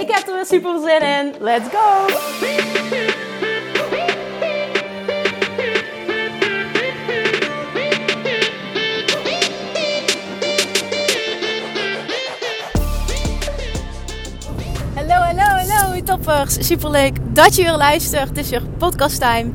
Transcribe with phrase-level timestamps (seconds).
[0.00, 1.34] Ik heb er weer super zin in.
[1.40, 2.06] Let's go!
[14.94, 16.66] Hallo, hallo, hallo toppers.
[16.66, 18.28] Super leuk dat je weer luistert.
[18.28, 19.52] Het is weer podcast time.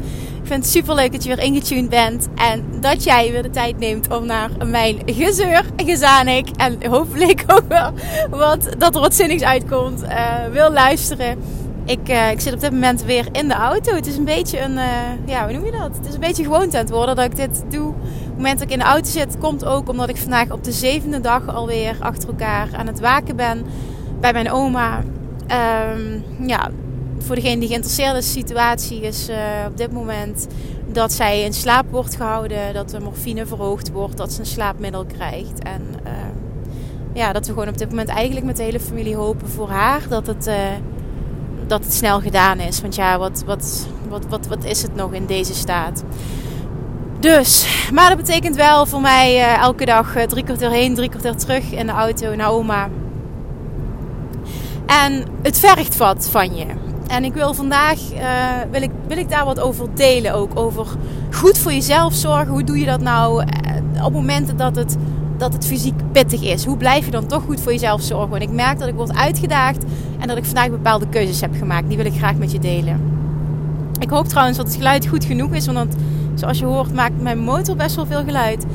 [0.52, 2.28] Vind het super leuk dat je weer ingetuned bent.
[2.36, 6.50] En dat jij weer de tijd neemt om naar mijn gezeur, gezanik.
[6.56, 7.92] En hopelijk ook wel
[8.30, 10.04] wat, dat er wat zinnigs uitkomt.
[10.04, 11.38] Uh, wil luisteren.
[11.86, 13.96] Ik, uh, ik zit op dit moment weer in de auto.
[13.96, 14.86] Het is een beetje een, uh,
[15.26, 15.98] ja, hoe noem je dat?
[15.98, 17.88] Het is een beetje gewoonte aan het worden dat ik dit doe.
[17.88, 20.64] Op het moment dat ik in de auto zit, komt ook omdat ik vandaag op
[20.64, 23.66] de zevende dag alweer achter elkaar aan het waken ben
[24.20, 25.04] bij mijn oma.
[25.98, 26.70] Um, ja,
[27.26, 30.48] voor degene die geïnteresseerd is, situatie is uh, op dit moment
[30.88, 35.06] dat zij in slaap wordt gehouden, dat de morfine verhoogd wordt, dat ze een slaapmiddel
[35.06, 35.64] krijgt.
[35.64, 36.12] En uh,
[37.14, 40.02] ja, dat we gewoon op dit moment eigenlijk met de hele familie hopen voor haar
[40.10, 40.56] dat het, uh,
[41.68, 42.82] dat het snel gedaan is.
[42.82, 46.04] Want ja, wat, wat, wat, wat, wat is het nog in deze staat?
[47.20, 51.72] Dus, maar dat betekent wel voor mij elke dag drie kwartier heen, drie kwartier terug
[51.72, 52.90] in de auto naar oma.
[54.86, 56.66] En het vergt wat van je.
[57.12, 58.20] En ik wil vandaag uh,
[58.72, 60.60] wil ik, wil ik daar wat over delen ook.
[60.60, 60.88] Over
[61.32, 62.48] goed voor jezelf zorgen.
[62.48, 63.44] Hoe doe je dat nou
[63.96, 64.98] uh, op momenten dat het,
[65.38, 66.66] dat het fysiek pittig is?
[66.66, 68.36] Hoe blijf je dan toch goed voor jezelf zorgen?
[68.36, 69.84] En ik merk dat ik word uitgedaagd
[70.20, 71.88] en dat ik vandaag bepaalde keuzes heb gemaakt.
[71.88, 73.02] Die wil ik graag met je delen.
[74.00, 75.66] Ik hoop trouwens dat het geluid goed genoeg is.
[75.66, 75.96] Want
[76.36, 78.66] zoals je hoort maakt mijn motor best wel veel geluid.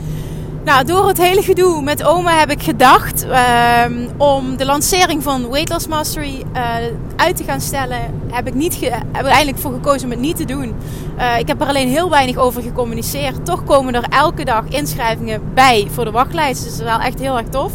[0.67, 3.85] Nou, door het hele gedoe met oma heb ik gedacht uh,
[4.17, 6.75] om de lancering van Weight Loss Mastery uh,
[7.17, 7.99] uit te gaan stellen.
[8.33, 10.75] Heb ik, niet heb ik eigenlijk voor gekozen om het niet te doen.
[11.19, 13.45] Uh, ik heb er alleen heel weinig over gecommuniceerd.
[13.45, 16.65] Toch komen er elke dag inschrijvingen bij voor de wachtlijst.
[16.65, 17.73] Dus dat is wel echt heel erg tof.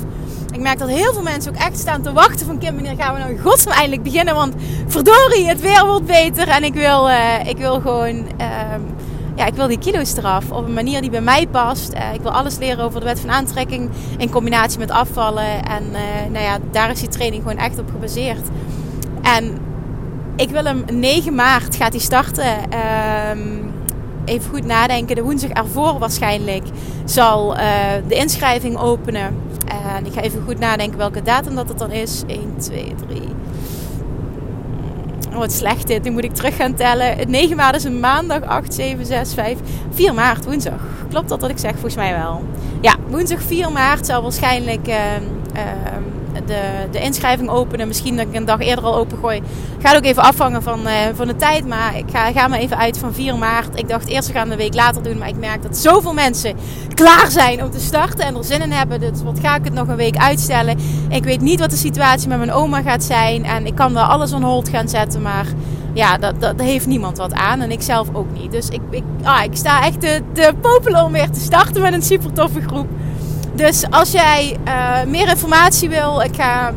[0.54, 3.14] Ik merk dat heel veel mensen ook echt staan te wachten van Kim, wanneer gaan
[3.14, 4.36] we nou godsnaam eindelijk beginnen?
[4.36, 4.54] Want
[4.88, 8.26] verdorie, het weer wordt beter en ik wil, uh, ik wil gewoon
[9.36, 11.94] ja, ik wil die kilo's eraf op een manier die bij mij past.
[11.94, 15.64] Uh, ik wil alles leren over de wet van aantrekking in combinatie met afvallen.
[15.64, 18.48] En uh, nou ja, daar is die training gewoon echt op gebaseerd.
[19.22, 19.58] En
[20.36, 22.56] ik wil hem 9 maart gaat hij starten.
[22.74, 23.46] Uh,
[24.26, 25.16] even goed nadenken.
[25.16, 26.64] De woensdag ervoor waarschijnlijk
[27.06, 27.62] zal uh,
[28.08, 29.36] de inschrijving openen.
[29.96, 32.24] En ik ga even goed nadenken welke datum dat het dan is.
[32.28, 33.22] 1, 2, 3.
[35.32, 36.04] Oh, wat slecht dit.
[36.04, 37.18] Nu moet ik terug gaan tellen.
[37.18, 38.44] Het 9 maart is een maandag.
[38.44, 39.58] 8, 7, 6, 5.
[39.92, 40.82] 4 maart, woensdag.
[41.10, 41.72] Klopt dat wat ik zeg?
[41.72, 42.44] Volgens mij wel.
[42.82, 44.96] Ja, woensdag 4 maart zal waarschijnlijk uh,
[45.56, 45.62] uh,
[46.46, 46.62] de,
[46.92, 47.88] de inschrijving openen.
[47.88, 49.42] Misschien dat ik een dag eerder al opengooi.
[49.80, 51.68] Gaat ook even afhangen van, uh, van de tijd.
[51.68, 53.80] Maar ik ga, ga maar even uit van 4 maart.
[53.80, 55.18] Ik dacht eerst we gaan een week later doen.
[55.18, 56.56] Maar ik merk dat zoveel mensen
[56.94, 58.26] klaar zijn om te starten.
[58.26, 59.00] En er zin in hebben.
[59.00, 60.78] Dus wat ga ik het nog een week uitstellen.
[61.10, 63.46] Ik weet niet wat de situatie met mijn oma gaat zijn.
[63.46, 65.22] En ik kan wel alles on hold gaan zetten.
[65.22, 65.46] Maar
[65.94, 67.62] ja, dat, dat, heeft niemand wat aan.
[67.62, 68.52] En ik zelf ook niet.
[68.52, 71.94] Dus ik, ik, ah, ik sta echt te, te popelen om weer te starten met
[71.94, 72.88] een super toffe groep.
[73.62, 76.70] Dus als jij uh, meer informatie wil, ik ga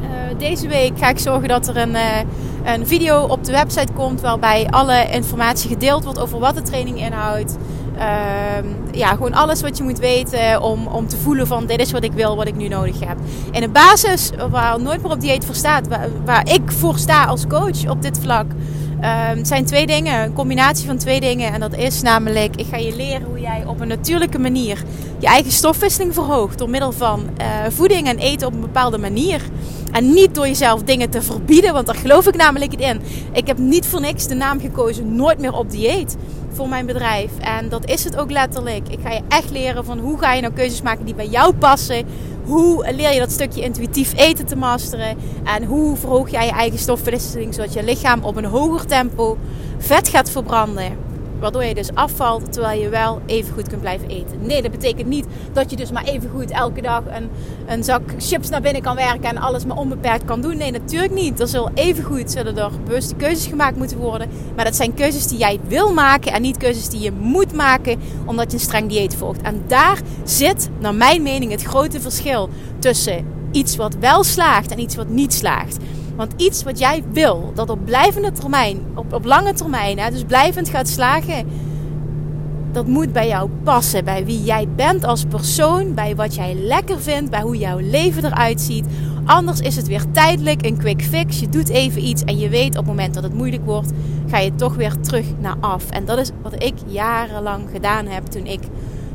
[0.00, 0.06] uh,
[0.38, 2.18] deze week ga ik zorgen dat er een, uh,
[2.64, 7.00] een video op de website komt waarbij alle informatie gedeeld wordt over wat de training
[7.00, 7.56] inhoudt.
[8.90, 12.04] ja, gewoon alles wat je moet weten om, om te voelen van dit is wat
[12.04, 13.16] ik wil, wat ik nu nodig heb.
[13.50, 17.24] In de basis waar nooit meer op dieet voor staat, waar, waar ik voor sta
[17.24, 18.46] als coach op dit vlak.
[19.02, 21.52] Het um, zijn twee dingen, een combinatie van twee dingen.
[21.52, 24.82] En dat is namelijk, ik ga je leren hoe jij op een natuurlijke manier
[25.18, 26.58] je eigen stofwisseling verhoogt.
[26.58, 29.40] Door middel van uh, voeding en eten op een bepaalde manier.
[29.92, 33.00] En niet door jezelf dingen te verbieden, want daar geloof ik namelijk in.
[33.32, 36.16] Ik heb niet voor niks de naam gekozen, nooit meer op dieet
[36.52, 37.30] voor mijn bedrijf.
[37.40, 38.88] En dat is het ook letterlijk.
[38.88, 41.54] Ik ga je echt leren van hoe ga je nou keuzes maken die bij jou
[41.54, 42.06] passen.
[42.44, 45.16] Hoe leer je dat stukje intuïtief eten te masteren?
[45.44, 49.38] En hoe verhoog jij je eigen stofwisseling zodat je lichaam op een hoger tempo
[49.78, 51.11] vet gaat verbranden?
[51.42, 54.46] Waardoor je dus afvalt terwijl je wel even goed kunt blijven eten.
[54.46, 57.30] Nee, dat betekent niet dat je dus maar even goed elke dag een,
[57.66, 60.56] een zak chips naar binnen kan werken en alles maar onbeperkt kan doen.
[60.56, 61.40] Nee, natuurlijk niet.
[61.40, 64.28] Er zullen even goed zullen er bewuste keuzes gemaakt moeten worden.
[64.56, 68.00] Maar dat zijn keuzes die jij wil maken en niet keuzes die je moet maken
[68.26, 69.42] omdat je een streng dieet volgt.
[69.42, 72.48] En daar zit, naar mijn mening, het grote verschil
[72.78, 75.76] tussen iets wat wel slaagt en iets wat niet slaagt.
[76.16, 80.24] Want iets wat jij wil, dat op blijvende termijn, op, op lange termijn, hè, dus
[80.24, 81.46] blijvend gaat slagen,
[82.72, 84.04] dat moet bij jou passen.
[84.04, 88.24] Bij wie jij bent als persoon, bij wat jij lekker vindt, bij hoe jouw leven
[88.24, 88.86] eruit ziet.
[89.24, 91.40] Anders is het weer tijdelijk, een quick fix.
[91.40, 93.90] Je doet even iets en je weet op het moment dat het moeilijk wordt,
[94.28, 95.90] ga je toch weer terug naar af.
[95.90, 98.60] En dat is wat ik jarenlang gedaan heb toen ik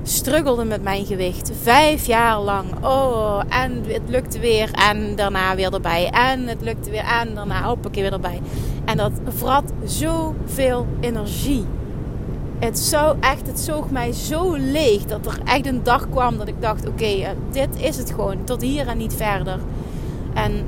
[0.08, 1.52] struggelde met mijn gewicht.
[1.62, 2.86] Vijf jaar lang.
[2.86, 4.72] Oh, en het lukte weer.
[4.72, 6.10] En daarna weer erbij.
[6.10, 7.04] En het lukte weer.
[7.22, 8.42] En daarna hoppakee weer erbij.
[8.86, 11.66] En dat vrat zoveel energie.
[12.60, 16.48] Het, zo echt, het zoog mij zo leeg dat er echt een dag kwam dat
[16.48, 18.44] ik dacht: oké, eh, dit is het gewoon.
[18.44, 19.60] Tot hier en niet verder.
[20.34, 20.66] En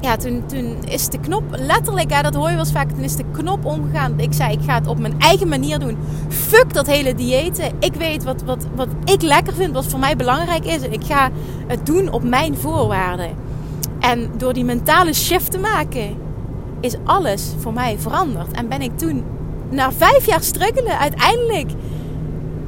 [0.00, 3.02] ja, toen, toen is de knop letterlijk, hè, dat hoor je wel eens vaak, toen
[3.02, 4.20] is de knop omgegaan.
[4.20, 5.98] Ik zei, ik ga het op mijn eigen manier doen.
[6.28, 7.72] Fuck dat hele diëten.
[7.78, 10.82] Ik weet wat, wat, wat ik lekker vind, wat voor mij belangrijk is.
[10.82, 11.30] En ik ga
[11.66, 13.30] het doen op mijn voorwaarden.
[14.00, 16.16] En door die mentale shift te maken,
[16.80, 18.50] is alles voor mij veranderd.
[18.50, 19.24] En ben ik toen,
[19.70, 21.70] na vijf jaar struggelen, uiteindelijk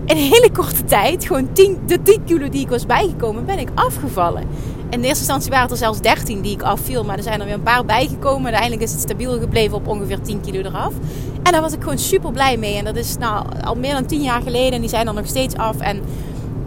[0.04, 3.58] in een hele korte tijd, gewoon 10, de 10 kilo die ik was bijgekomen, ben
[3.58, 4.44] ik afgevallen.
[4.90, 7.04] In eerste instantie waren het er zelfs 13 die ik afviel.
[7.04, 8.44] Maar er zijn er weer een paar bijgekomen.
[8.44, 10.92] Uiteindelijk is het stabiel gebleven op ongeveer 10 kilo eraf.
[11.42, 12.76] En daar was ik gewoon super blij mee.
[12.76, 14.72] En dat is nou al meer dan 10 jaar geleden.
[14.72, 15.78] En die zijn er nog steeds af.
[15.78, 16.00] En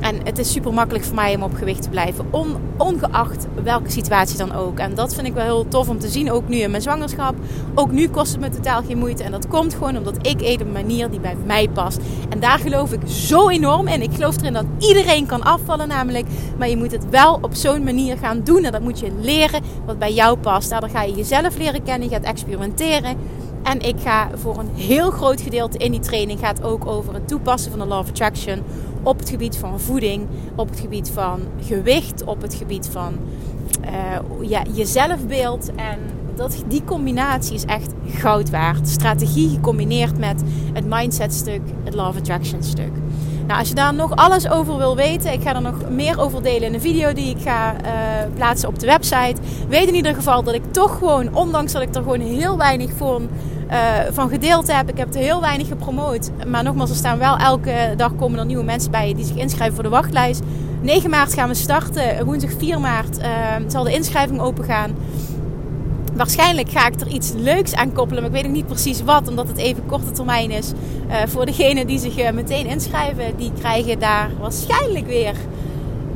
[0.04, 2.26] en het is super makkelijk voor mij om op gewicht te blijven.
[2.78, 4.80] ongeacht welke situatie dan ook.
[4.80, 6.32] En dat vind ik wel heel tof om te zien.
[6.32, 7.36] Ook nu in mijn zwangerschap.
[7.76, 9.24] Ook nu kost het me totaal geen moeite.
[9.24, 12.00] En dat komt gewoon omdat ik eet een manier die bij mij past.
[12.30, 14.02] En daar geloof ik zo enorm in.
[14.02, 16.26] Ik geloof erin dat iedereen kan afvallen namelijk.
[16.58, 18.64] Maar je moet het wel op zo'n manier gaan doen.
[18.64, 20.70] En dat moet je leren wat bij jou past.
[20.70, 22.10] Daardoor ga je jezelf leren kennen.
[22.10, 23.18] Je gaat experimenteren.
[23.64, 27.28] En ik ga voor een heel groot gedeelte in die training gaat ook over het
[27.28, 28.64] toepassen van de Law of Attraction
[29.04, 33.14] op het gebied van voeding, op het gebied van gewicht, op het gebied van
[33.84, 35.76] uh, ja, je zelfbeeld.
[35.76, 36.00] En
[36.36, 38.88] dat, die combinatie is echt goud waard.
[38.88, 40.42] Strategie gecombineerd met
[40.74, 42.92] het mindset stuk, het of Attraction stuk.
[43.48, 46.44] Nou, als je daar nog alles over wil weten, ik ga er nog meer over
[46.44, 47.90] delen in een video die ik ga uh,
[48.36, 49.36] plaatsen op de website.
[49.70, 52.92] Weet in ieder geval dat ik toch gewoon, ondanks dat ik er gewoon heel weinig
[52.98, 53.22] voor
[54.12, 54.90] van gedeeld heb.
[54.90, 56.32] Ik heb er heel weinig gepromoot.
[56.48, 59.76] Maar nogmaals, er staan wel elke dag komen er nieuwe mensen bij die zich inschrijven
[59.76, 60.42] voor de wachtlijst.
[60.82, 62.26] 9 maart gaan we starten.
[62.26, 63.26] Woensdag 4 maart uh,
[63.68, 64.96] zal de inschrijving open gaan.
[66.14, 69.28] Waarschijnlijk ga ik er iets leuks aan koppelen, maar ik weet nog niet precies wat,
[69.28, 70.72] omdat het even korte termijn is.
[71.08, 75.36] Uh, voor degenen die zich meteen inschrijven, die krijgen daar waarschijnlijk weer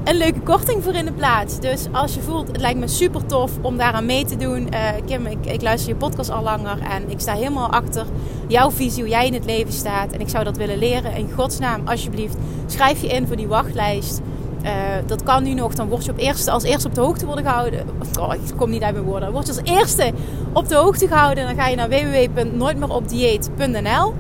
[0.08, 1.60] een leuke korting voor in de plaats.
[1.60, 4.68] Dus als je voelt, het lijkt me super tof om daaraan mee te doen.
[4.74, 8.06] Uh, Kim, ik, ik, luister je podcast al langer en ik sta helemaal achter
[8.48, 10.12] jouw visie, hoe jij in het leven staat.
[10.12, 11.16] En ik zou dat willen leren.
[11.16, 14.22] In godsnaam, alsjeblieft, schrijf je in voor die wachtlijst.
[14.64, 14.72] Uh,
[15.06, 15.74] dat kan nu nog.
[15.74, 17.86] Dan word je op eerste, als eerste op de hoogte worden gehouden.
[18.20, 19.24] Oh, ik kom niet uit mijn woorden.
[19.24, 20.12] Dan word je als eerste
[20.54, 21.46] op de hoogte gehouden.
[21.46, 24.14] Dan ga je naar www.nooitmeeropdieet.nl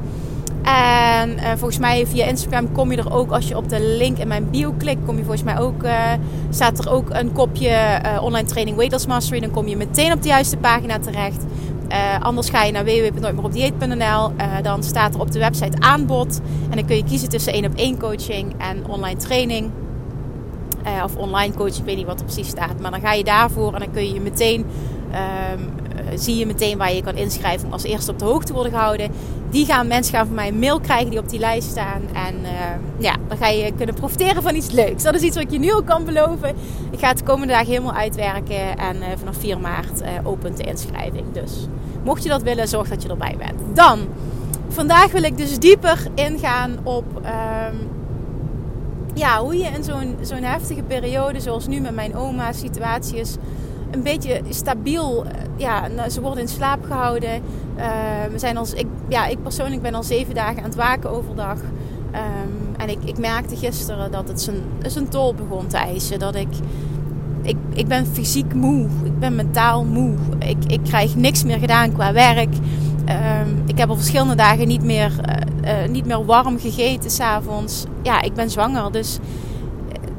[0.67, 4.17] en uh, volgens mij via Instagram kom je er ook, als je op de link
[4.17, 6.11] in mijn bio klikt, kom je volgens mij ook, uh,
[6.49, 9.39] staat er ook een kopje uh, online training Weight Loss Mastery.
[9.39, 11.45] Dan kom je meteen op de juiste pagina terecht.
[12.21, 14.31] anders ga je naar www.nooitmeeropdieet.nl.
[14.61, 16.41] dan staat er op de website aanbod.
[16.69, 19.71] En dan kun je kiezen tussen één op één coaching en online training.
[21.03, 22.79] of online coaching, ik weet niet wat er precies staat.
[22.79, 24.65] Maar dan ga je daarvoor en dan kun je je meteen
[25.12, 25.62] ehm,
[26.15, 29.11] zie je meteen waar je kan inschrijven als eerste op de hoogte worden gehouden.
[29.49, 32.01] Die gaan, mensen gaan van mij een mail krijgen die op die lijst staan.
[32.13, 32.49] En uh,
[32.99, 35.03] ja, dan ga je kunnen profiteren van iets leuks.
[35.03, 36.55] Dat is iets wat ik je nu al kan beloven.
[36.91, 38.77] Ik ga het de komende dagen helemaal uitwerken.
[38.77, 41.25] En uh, vanaf 4 maart uh, opent de inschrijving.
[41.31, 41.67] Dus
[42.03, 43.75] mocht je dat willen, zorg dat je erbij bent.
[43.75, 43.99] Dan,
[44.67, 47.05] vandaag wil ik dus dieper ingaan op...
[47.15, 47.95] Um,
[49.17, 53.35] ja, hoe je in zo'n zo'n heftige periode, zoals nu met mijn oma, situatie is
[53.91, 55.25] een beetje stabiel.
[55.25, 57.41] Eh, ja, ze worden in slaap gehouden.
[57.77, 57.84] Uh,
[58.32, 61.60] we zijn als, ik, ja, ik persoonlijk ben al zeven dagen aan het waken overdag.
[62.13, 66.20] Um, en ik, ik merkte gisteren dat het zijn, zijn tol begon te eisen.
[66.20, 66.48] Dat ik,
[67.41, 68.88] ik, ik ben fysiek moe.
[69.03, 70.15] Ik ben mentaal moe.
[70.39, 72.53] Ik, ik krijg niks meer gedaan qua werk.
[73.10, 75.12] Um, ik heb al verschillende dagen niet meer,
[75.63, 77.86] uh, uh, niet meer warm gegeten s'avonds.
[78.03, 78.91] Ja, ik ben zwanger.
[78.91, 79.20] Dus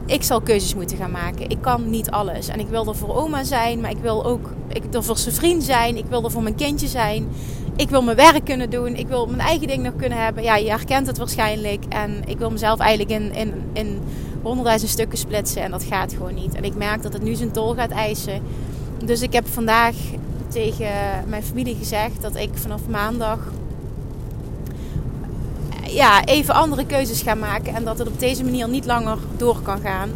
[0.08, 1.50] ik zal keuzes moeten gaan maken.
[1.50, 2.48] Ik kan niet alles.
[2.48, 5.34] En ik wil er voor oma zijn, maar ik wil ook ik er voor zijn
[5.34, 5.96] vriend zijn.
[5.96, 7.28] Ik wil er voor mijn kindje zijn.
[7.76, 8.96] Ik wil mijn werk kunnen doen.
[8.96, 10.42] Ik wil mijn eigen ding nog kunnen hebben.
[10.42, 11.84] Ja, je herkent het waarschijnlijk.
[11.88, 14.00] En ik wil mezelf eigenlijk in, in, in
[14.42, 15.62] honderdduizend stukken splitsen.
[15.62, 16.54] En dat gaat gewoon niet.
[16.54, 18.42] En ik merk dat het nu zijn tol gaat eisen.
[19.04, 19.94] Dus ik heb vandaag
[20.48, 20.90] tegen
[21.26, 23.38] mijn familie gezegd dat ik vanaf maandag
[25.88, 27.74] ja, even andere keuzes gaan maken.
[27.74, 30.10] En dat het op deze manier niet langer door kan gaan.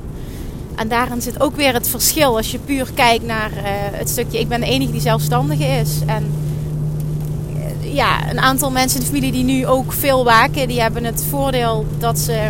[0.75, 3.63] En daarin zit ook weer het verschil als je puur kijkt naar uh,
[3.93, 4.39] het stukje.
[4.39, 5.99] Ik ben de enige die zelfstandige is.
[6.07, 6.33] En
[7.57, 11.05] uh, ja, een aantal mensen in de familie die nu ook veel waken, die hebben
[11.05, 12.49] het voordeel dat ze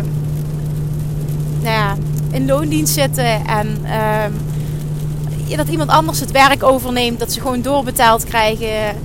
[1.61, 1.95] nou ja,
[2.31, 8.23] in loondienst zitten en uh, dat iemand anders het werk overneemt, dat ze gewoon doorbetaald
[8.23, 8.95] krijgen.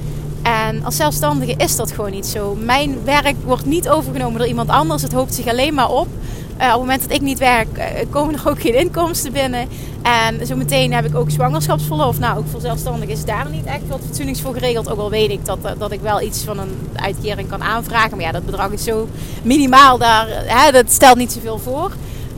[0.48, 2.54] En als zelfstandige is dat gewoon niet zo.
[2.60, 5.02] Mijn werk wordt niet overgenomen door iemand anders.
[5.02, 6.06] Het hoopt zich alleen maar op.
[6.06, 9.68] Uh, op het moment dat ik niet werk, uh, komen er ook geen inkomsten binnen.
[10.02, 12.18] En zo meteen heb ik ook zwangerschapsverlof.
[12.18, 14.90] Nou, ook voor zelfstandigen is daar niet echt wat fatsoenlijks voor geregeld.
[14.90, 18.10] Ook al weet ik dat, dat ik wel iets van een uitkering kan aanvragen.
[18.10, 19.08] Maar ja, dat bedrag is zo
[19.42, 20.26] minimaal daar.
[20.30, 21.92] Hè, dat stelt niet zoveel voor.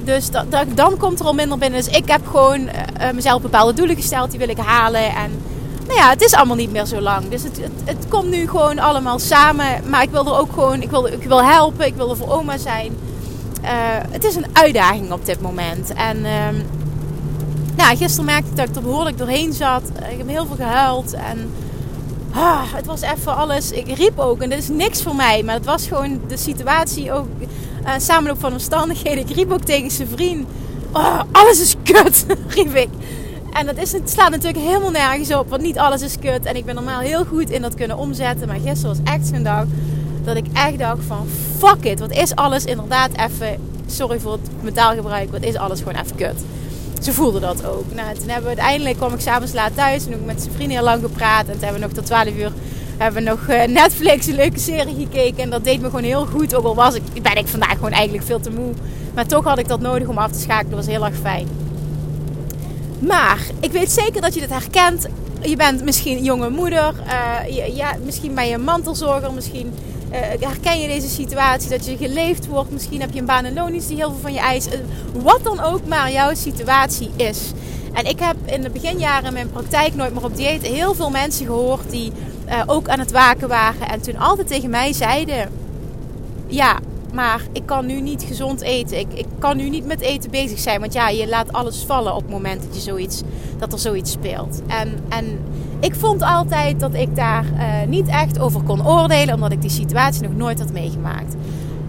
[0.04, 1.84] Dus dat, dan komt er al minder binnen.
[1.84, 2.68] Dus ik heb gewoon
[3.14, 4.30] mezelf bepaalde doelen gesteld.
[4.30, 5.14] Die wil ik halen.
[5.14, 5.30] En
[5.90, 7.28] nou ja, het is allemaal niet meer zo lang.
[7.28, 9.66] Dus het, het, komt nu gewoon allemaal samen.
[9.88, 11.86] Maar ik wil er ook gewoon, ik wil, ik wil helpen.
[11.86, 12.96] Ik wil er voor oma zijn.
[13.62, 13.68] Uh,
[14.10, 15.92] het is een uitdaging op dit moment.
[15.92, 16.48] En uh,
[17.76, 19.82] nou, gisteren merkte ik dat ik er behoorlijk doorheen zat.
[20.10, 21.12] Ik heb heel veel gehuild.
[21.12, 21.52] En
[22.32, 23.70] ah, het was even alles.
[23.70, 24.40] Ik riep ook.
[24.40, 25.42] En dit is niks voor mij.
[25.42, 27.26] Maar het was gewoon de situatie ook.
[27.84, 29.28] Uh, samenloop van omstandigheden.
[29.28, 30.48] Ik riep ook tegen zijn vriend.
[30.92, 32.88] Oh, alles is kut, riep ik.
[33.52, 35.48] En dat is, het slaat natuurlijk helemaal nergens op.
[35.48, 36.44] Want niet alles is kut.
[36.44, 38.48] En ik ben normaal heel goed in dat kunnen omzetten.
[38.48, 39.64] Maar gisteren was echt zo'n dag
[40.24, 41.26] dat ik echt dacht van
[41.58, 42.00] fuck it.
[42.00, 46.44] Wat is alles inderdaad even, sorry voor het metaalgebruik, wat is alles gewoon even kut.
[47.02, 47.94] Ze voelde dat ook.
[47.94, 50.76] Nou, toen hebben we uiteindelijk, kwam ik s'avonds laat thuis en ook met zijn vrienden
[50.76, 51.46] heel lang gepraat.
[51.46, 52.52] En toen hebben we nog tot 12 uur
[52.96, 55.42] hebben we nog Netflix een leuke serie gekeken.
[55.42, 56.54] En dat deed me gewoon heel goed.
[56.54, 58.72] Ook al was ik, ben ik vandaag gewoon eigenlijk veel te moe.
[59.14, 60.70] Maar toch had ik dat nodig om af te schakelen.
[60.70, 61.59] Dat was heel erg fijn.
[63.00, 65.06] Maar ik weet zeker dat je dit herkent.
[65.42, 66.94] Je bent misschien jonge moeder.
[67.06, 69.32] Uh, ja, misschien ben je een mantelzorger.
[69.32, 69.72] Misschien
[70.12, 72.70] uh, herken je deze situatie dat je geleefd wordt.
[72.70, 74.74] Misschien heb je een baan en die heel veel van je eist.
[74.74, 74.80] Uh,
[75.22, 77.52] wat dan ook maar jouw situatie is.
[77.92, 81.10] En ik heb in de beginjaren in mijn praktijk nooit meer op dieet heel veel
[81.10, 82.12] mensen gehoord die
[82.66, 83.88] ook aan het waken waren.
[83.88, 85.50] En toen altijd tegen mij zeiden:
[86.46, 86.78] Ja,
[87.12, 88.98] maar ik kan nu niet gezond eten.
[88.98, 90.80] Ik, ik kan nu niet met eten bezig zijn.
[90.80, 93.22] Want ja, je laat alles vallen op het moment dat, je zoiets,
[93.58, 94.62] dat er zoiets speelt.
[94.66, 95.38] En, en
[95.80, 99.70] ik vond altijd dat ik daar uh, niet echt over kon oordelen, omdat ik die
[99.70, 101.34] situatie nog nooit had meegemaakt.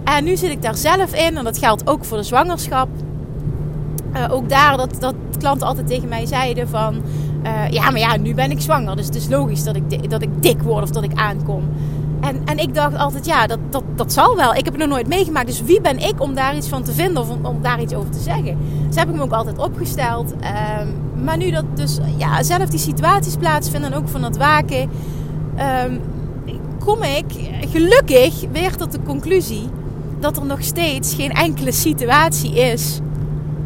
[0.03, 2.89] En nu zit ik daar zelf in, en dat geldt ook voor de zwangerschap.
[4.13, 7.01] Uh, ook daar dat, dat klanten altijd tegen mij zeiden van...
[7.45, 10.21] Uh, ja, maar ja, nu ben ik zwanger, dus het is logisch dat ik, dat
[10.21, 11.63] ik dik word of dat ik aankom.
[12.21, 14.53] En, en ik dacht altijd, ja, dat, dat, dat zal wel.
[14.53, 15.47] Ik heb het nog nooit meegemaakt.
[15.47, 17.93] Dus wie ben ik om daar iets van te vinden of om, om daar iets
[17.93, 18.57] over te zeggen?
[18.87, 20.31] Dus heb ik me ook altijd opgesteld.
[20.31, 24.89] Um, maar nu dat dus ja, zelf die situaties plaatsvinden en ook van het waken,
[25.85, 26.01] um,
[26.79, 27.25] kom ik
[27.71, 29.69] gelukkig weer tot de conclusie
[30.19, 32.99] dat er nog steeds geen enkele situatie is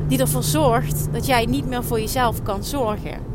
[0.07, 3.34] die ervoor zorgt dat jij niet meer voor jezelf kan zorgen.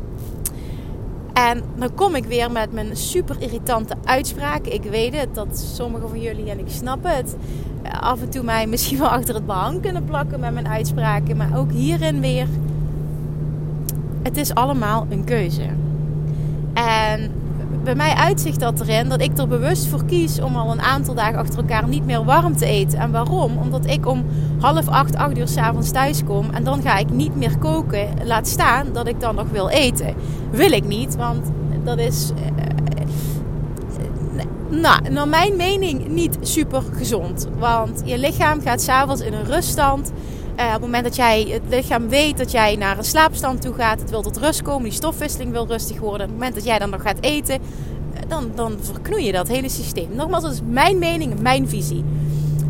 [1.33, 4.65] En dan kom ik weer met mijn super irritante uitspraak.
[4.65, 7.35] Ik weet het, dat sommigen van jullie, en ik snap het,
[7.99, 11.37] af en toe mij misschien wel achter het behang kunnen plakken met mijn uitspraken.
[11.37, 12.47] Maar ook hierin weer,
[14.23, 15.65] het is allemaal een keuze.
[16.73, 17.31] En
[17.83, 21.13] bij mij uitzicht dat erin dat ik er bewust voor kies om al een aantal
[21.13, 22.99] dagen achter elkaar niet meer warm te eten.
[22.99, 23.57] En waarom?
[23.57, 24.25] Omdat ik om
[24.59, 28.07] half acht, acht uur s'avonds thuis kom en dan ga ik niet meer koken.
[28.23, 30.15] Laat staan dat ik dan nog wil eten.
[30.51, 31.51] Wil ik niet, want
[31.83, 32.31] dat is.
[32.35, 32.39] Uh,
[34.79, 37.47] nou, naar mijn mening niet super gezond.
[37.57, 40.11] Want je lichaam gaat s'avonds in een ruststand.
[40.59, 43.73] Uh, op het moment dat jij het lichaam weet dat jij naar een slaapstand toe
[43.73, 46.21] gaat, het wil tot rust komen, die stofwisseling wil rustig worden.
[46.21, 47.59] Op het moment dat jij dan nog gaat eten,
[48.27, 50.07] dan, dan verknoei je dat hele systeem.
[50.15, 52.03] Nogmaals, dat is mijn mening, mijn visie.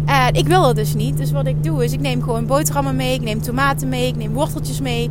[0.07, 1.17] Uh, ik wil dat dus niet.
[1.17, 4.15] Dus wat ik doe is, ik neem gewoon boterhammen mee, ik neem tomaten mee, ik
[4.15, 5.09] neem worteltjes mee.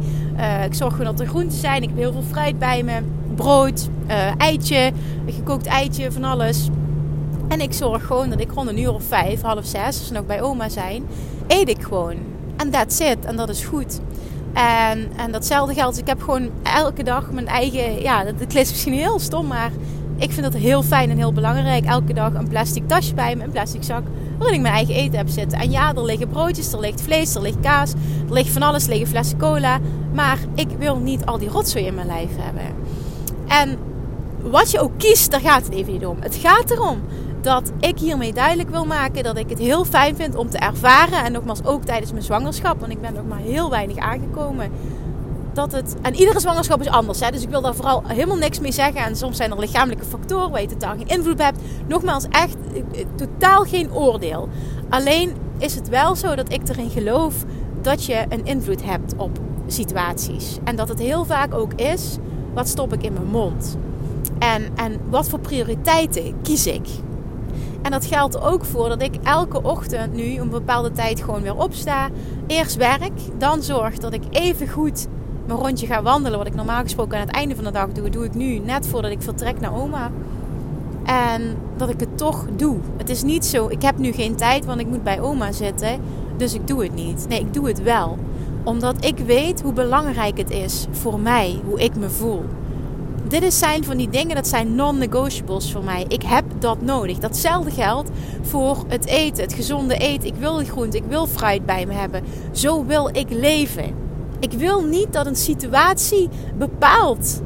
[0.64, 1.82] Ik zorg gewoon dat er groenten zijn.
[1.82, 3.00] Ik heb heel veel fruit bij me,
[3.34, 3.88] brood,
[4.36, 4.92] eitje,
[5.26, 6.68] gekookt eitje, van alles.
[7.48, 10.12] En ik zorg gewoon dat ik rond een uur of vijf, half zes, als ze
[10.12, 11.02] nog bij oma zijn,
[11.46, 12.16] eet ik gewoon.
[12.60, 13.24] En that's it.
[13.24, 14.00] En dat is goed.
[14.52, 15.98] En, en datzelfde geldt.
[15.98, 18.02] Ik heb gewoon elke dag mijn eigen.
[18.02, 19.70] Ja, dat, dat klinkt misschien heel stom, maar
[20.16, 21.84] ik vind dat heel fijn en heel belangrijk.
[21.84, 24.02] Elke dag een plastic tasje bij me, een plastic zak.
[24.38, 25.58] Waarin ik mijn eigen eten heb zitten.
[25.58, 27.92] En ja, er liggen broodjes, er ligt vlees, er ligt kaas,
[28.26, 29.78] er ligt van alles, er liggen flessen cola.
[30.12, 32.74] Maar ik wil niet al die rotzooi in mijn lijf hebben.
[33.48, 33.78] En
[34.50, 36.16] wat je ook kiest, daar gaat het even niet om.
[36.20, 37.00] Het gaat erom
[37.40, 41.24] dat ik hiermee duidelijk wil maken dat ik het heel fijn vind om te ervaren.
[41.24, 44.70] En nogmaals ook tijdens mijn zwangerschap, want ik ben nog maar heel weinig aangekomen.
[45.52, 47.20] Dat het, en iedere zwangerschap is anders.
[47.20, 47.30] Hè?
[47.30, 49.04] Dus ik wil daar vooral helemaal niks mee zeggen.
[49.04, 51.58] En soms zijn er lichamelijke factoren waar je totaal geen invloed op hebt.
[51.86, 52.56] Nogmaals, echt
[53.16, 54.48] totaal geen oordeel.
[54.88, 57.34] Alleen is het wel zo dat ik erin geloof
[57.82, 60.58] dat je een invloed hebt op situaties.
[60.64, 62.16] En dat het heel vaak ook is,
[62.54, 63.76] wat stop ik in mijn mond?
[64.38, 66.88] En, en wat voor prioriteiten kies ik?
[67.82, 71.56] En dat geldt ook voor dat ik elke ochtend nu een bepaalde tijd gewoon weer
[71.56, 72.08] opsta.
[72.46, 75.06] Eerst werk, dan zorg dat ik even goed
[75.46, 76.38] mijn rondje ga wandelen.
[76.38, 78.86] Wat ik normaal gesproken aan het einde van de dag doe, doe ik nu net
[78.86, 80.10] voordat ik vertrek naar oma.
[81.04, 82.76] En dat ik het toch doe.
[82.96, 86.00] Het is niet zo, ik heb nu geen tijd, want ik moet bij oma zitten.
[86.36, 87.26] Dus ik doe het niet.
[87.28, 88.18] Nee, ik doe het wel.
[88.64, 92.44] Omdat ik weet hoe belangrijk het is voor mij, hoe ik me voel.
[93.28, 96.04] Dit zijn van die dingen, dat zijn non-negotiables voor mij.
[96.08, 97.18] Ik heb dat nodig.
[97.18, 98.10] Datzelfde geldt
[98.42, 100.28] voor het eten, het gezonde eten.
[100.28, 102.22] Ik wil groente, ik wil fruit bij me hebben.
[102.52, 103.94] Zo wil ik leven.
[104.38, 107.40] Ik wil niet dat een situatie bepaalt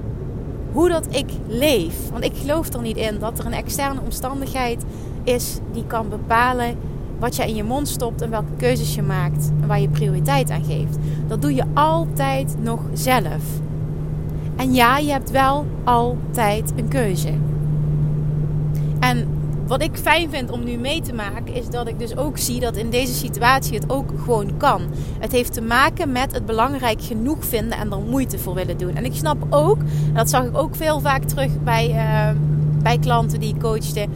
[0.72, 2.10] hoe dat ik leef.
[2.10, 4.84] Want ik geloof er niet in dat er een externe omstandigheid
[5.24, 6.76] is die kan bepalen
[7.18, 10.50] wat je in je mond stopt en welke keuzes je maakt en waar je prioriteit
[10.50, 10.96] aan geeft.
[11.26, 13.42] Dat doe je altijd nog zelf.
[14.56, 17.32] En ja, je hebt wel altijd een keuze.
[19.66, 22.60] Wat ik fijn vind om nu mee te maken, is dat ik dus ook zie
[22.60, 24.82] dat in deze situatie het ook gewoon kan.
[25.18, 28.94] Het heeft te maken met het belangrijk genoeg vinden en er moeite voor willen doen.
[28.96, 29.78] En ik snap ook,
[30.14, 32.40] dat zag ik ook veel vaak terug bij, uh,
[32.82, 34.06] bij klanten die ik coachte,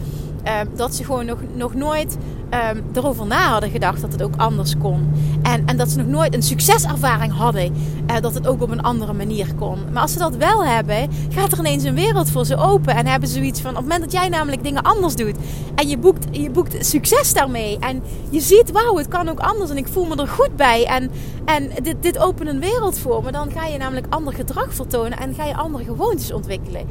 [0.45, 2.17] uh, dat ze gewoon nog, nog nooit
[2.51, 5.13] um, erover na hadden gedacht dat het ook anders kon.
[5.43, 7.75] En, en dat ze nog nooit een succeservaring hadden
[8.11, 9.79] uh, dat het ook op een andere manier kon.
[9.93, 12.95] Maar als ze dat wel hebben, gaat er ineens een wereld voor ze open.
[12.97, 15.37] En hebben ze zoiets van: op het moment dat jij namelijk dingen anders doet
[15.75, 17.79] en je boekt, je boekt succes daarmee.
[17.79, 20.87] En je ziet: wauw, het kan ook anders en ik voel me er goed bij.
[20.87, 21.11] En,
[21.45, 23.33] en dit, dit opent een wereld voor me.
[23.33, 26.87] Dan ga je namelijk ander gedrag vertonen en ga je andere gewoontes ontwikkelen.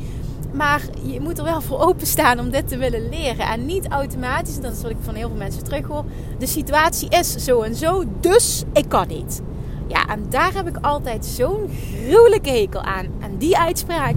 [0.58, 3.48] Maar je moet er wel voor openstaan om dit te willen leren.
[3.48, 6.04] En niet automatisch, dat is wat ik van heel veel mensen terug hoor.
[6.38, 9.42] De situatie is zo en zo, dus ik kan niet.
[9.88, 13.06] Ja, en daar heb ik altijd zo'n gruwelijke hekel aan.
[13.20, 14.16] En die uitspraak.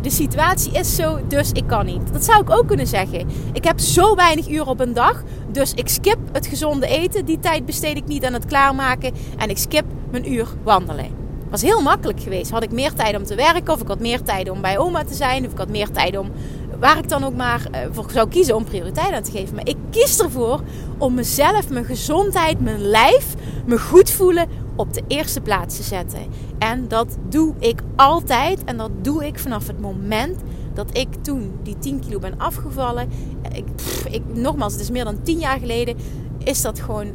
[0.00, 2.12] De situatie is zo, dus ik kan niet.
[2.12, 3.28] Dat zou ik ook kunnen zeggen.
[3.52, 7.24] Ik heb zo weinig uren op een dag, dus ik skip het gezonde eten.
[7.24, 9.12] Die tijd besteed ik niet aan het klaarmaken.
[9.38, 11.21] En ik skip mijn uur wandelen
[11.52, 12.50] was heel makkelijk geweest.
[12.50, 15.04] Had ik meer tijd om te werken, of ik had meer tijd om bij oma
[15.04, 16.30] te zijn, of ik had meer tijd om
[16.78, 19.54] waar ik dan ook maar uh, voor zou kiezen om prioriteit aan te geven.
[19.54, 20.60] Maar ik kies ervoor
[20.98, 23.34] om mezelf, mijn gezondheid, mijn lijf,
[23.66, 26.20] me goed voelen op de eerste plaats te zetten.
[26.58, 28.64] En dat doe ik altijd.
[28.64, 30.40] En dat doe ik vanaf het moment
[30.74, 33.08] dat ik toen die 10 kilo ben afgevallen.
[33.52, 33.64] Ik,
[34.10, 35.96] ik, nogmaals, het is meer dan 10 jaar geleden.
[36.44, 37.12] Is dat gewoon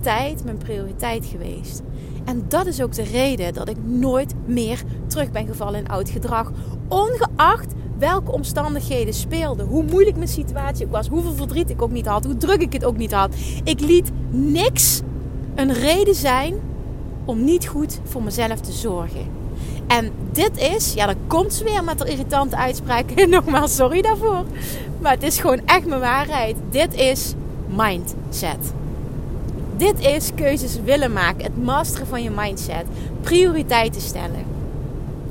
[0.00, 1.82] altijd mijn prioriteit geweest.
[2.24, 6.10] En dat is ook de reden dat ik nooit meer terug ben gevallen in oud
[6.10, 6.52] gedrag.
[6.88, 9.66] Ongeacht welke omstandigheden speelden.
[9.66, 11.08] Hoe moeilijk mijn situatie ook was.
[11.08, 12.24] Hoeveel verdriet ik ook niet had.
[12.24, 13.34] Hoe druk ik het ook niet had.
[13.64, 15.00] Ik liet niks
[15.54, 16.54] een reden zijn
[17.24, 19.26] om niet goed voor mezelf te zorgen.
[19.86, 23.14] En dit is, ja, dan komt ze weer met de irritante uitspraak.
[23.26, 24.44] Nogmaals, sorry daarvoor.
[25.00, 26.56] Maar het is gewoon echt mijn waarheid.
[26.70, 27.34] Dit is
[27.76, 28.72] mindset.
[29.80, 31.44] Dit is keuzes willen maken.
[31.44, 32.84] Het masteren van je mindset.
[33.20, 34.44] Prioriteiten stellen.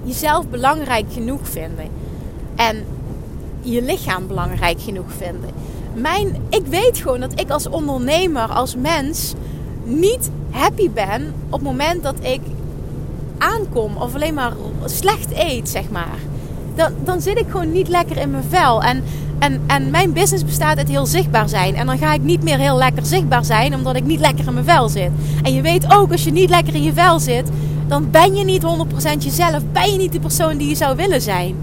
[0.03, 1.87] Jezelf belangrijk genoeg vinden.
[2.55, 2.85] En
[3.61, 5.49] je lichaam belangrijk genoeg vinden.
[5.93, 9.33] Mijn, ik weet gewoon dat ik als ondernemer, als mens,
[9.83, 12.41] niet happy ben op het moment dat ik
[13.37, 14.53] aankom of alleen maar
[14.85, 16.19] slecht eet, zeg maar.
[16.75, 18.83] Dan, dan zit ik gewoon niet lekker in mijn vel.
[18.83, 19.03] En
[19.39, 21.75] en, en mijn business bestaat uit heel zichtbaar zijn.
[21.75, 24.53] En dan ga ik niet meer heel lekker zichtbaar zijn, omdat ik niet lekker in
[24.53, 25.11] mijn vel zit.
[25.43, 27.49] En je weet ook, als je niet lekker in je vel zit,
[27.87, 28.65] dan ben je niet 100%
[29.17, 29.63] jezelf.
[29.71, 31.55] Ben je niet de persoon die je zou willen zijn.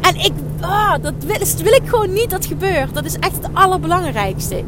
[0.00, 2.94] En ik, oh, dat, wil, wil ik gewoon niet dat gebeurt.
[2.94, 4.64] Dat is echt het allerbelangrijkste.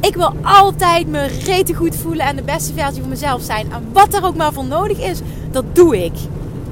[0.00, 3.72] Ik wil altijd me rete goed voelen en de beste versie van mezelf zijn.
[3.72, 6.12] En wat er ook maar voor nodig is, dat doe ik.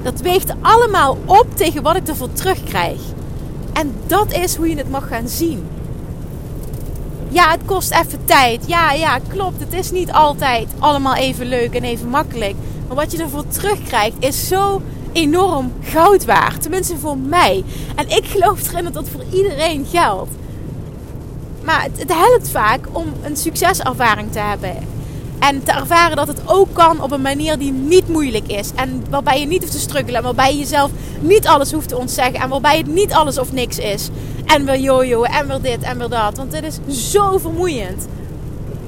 [0.03, 3.01] Dat weegt allemaal op tegen wat ik ervoor terugkrijg.
[3.73, 5.67] En dat is hoe je het mag gaan zien.
[7.29, 8.65] Ja, het kost even tijd.
[8.67, 9.61] Ja, ja, klopt.
[9.61, 12.55] Het is niet altijd allemaal even leuk en even makkelijk.
[12.87, 14.83] Maar wat je ervoor terugkrijgt is zo
[15.13, 16.63] enorm goud waard.
[16.63, 17.65] Tenminste voor mij.
[17.95, 20.31] En ik geloof erin dat dat voor iedereen geldt.
[21.65, 24.77] Maar het, het helpt vaak om een succeservaring te hebben.
[25.51, 28.71] En te ervaren dat het ook kan op een manier die niet moeilijk is.
[28.75, 30.15] En waarbij je niet hoeft te struggelen.
[30.15, 32.41] En waarbij je jezelf niet alles hoeft te ontzeggen.
[32.41, 34.09] En waarbij het niet alles of niks is.
[34.47, 36.37] En weer jojo en weer dit en weer dat.
[36.37, 38.07] Want dit is zo vermoeiend.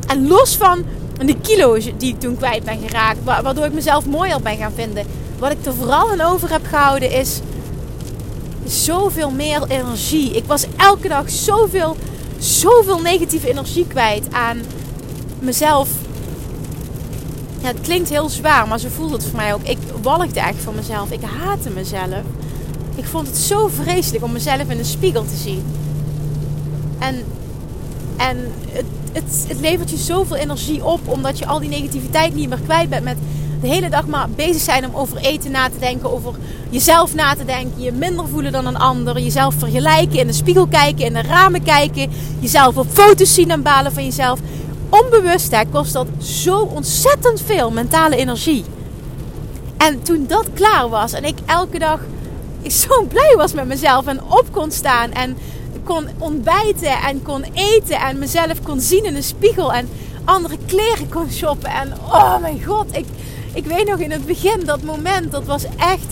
[0.07, 0.85] En los van
[1.25, 3.25] de kilo's die ik toen kwijt ben geraakt.
[3.25, 5.07] Waardoor ik mezelf mooier ben gaan vinden.
[5.39, 7.41] Wat ik er vooral aan over heb gehouden is
[8.65, 10.31] zoveel meer energie.
[10.31, 11.97] Ik was elke dag zoveel,
[12.39, 14.59] zoveel negatieve energie kwijt aan
[15.39, 15.89] mezelf
[17.65, 19.63] Het klinkt heel zwaar, maar zo voelt het voor mij ook.
[19.63, 21.11] Ik walgde echt van mezelf.
[21.11, 22.23] Ik haatte mezelf.
[22.95, 25.65] Ik vond het zo vreselijk om mezelf in de spiegel te zien.
[26.99, 27.25] En,
[28.17, 32.49] en het, het, het levert je zoveel energie op, omdat je al die negativiteit niet
[32.49, 33.17] meer kwijt bent met
[33.61, 36.35] de hele dag maar bezig zijn om over eten na te denken, over
[36.71, 40.67] jezelf na te denken, je minder voelen dan een ander, jezelf vergelijken, in de spiegel
[40.67, 44.39] kijken, in de ramen kijken, jezelf op foto's zien en balen van jezelf.
[44.89, 48.65] Onbewust kost dat zo ontzettend veel mentale energie.
[49.77, 52.01] En toen dat klaar was en ik elke dag
[52.83, 55.37] zo blij was met mezelf en op kon staan en
[55.85, 59.89] kon ontbijten en kon eten en mezelf kon zien in de spiegel en
[60.25, 63.07] andere kleren kon shoppen en oh mijn god, ik,
[63.53, 66.07] ik weet nog in het begin dat moment, dat was echt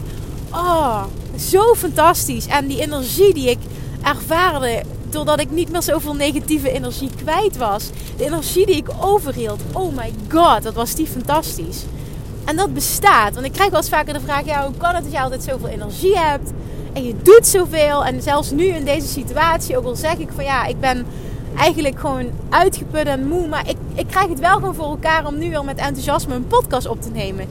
[0.51, 1.05] oh,
[1.39, 2.47] zo fantastisch.
[2.47, 3.59] En die energie die ik
[4.03, 7.91] ervaarde doordat ik niet meer zoveel negatieve energie kwijt was.
[8.17, 9.61] De energie die ik overhield.
[9.73, 11.85] Oh my god, dat was die fantastisch.
[12.45, 13.35] En dat bestaat.
[13.35, 15.43] Want ik krijg wel eens vaker de vraag: ja, hoe kan het dat je altijd
[15.43, 16.51] zoveel energie hebt?
[16.93, 18.05] En je doet zoveel.
[18.05, 21.07] En zelfs nu in deze situatie, ook al zeg ik van ja, ik ben
[21.57, 23.49] eigenlijk gewoon uitgeput en moe.
[23.49, 26.47] Maar ik, ik krijg het wel gewoon voor elkaar om nu weer met enthousiasme een
[26.47, 27.47] podcast op te nemen.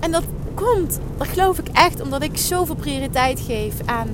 [0.00, 4.08] En dat komt, dat geloof ik echt, omdat ik zoveel prioriteit geef aan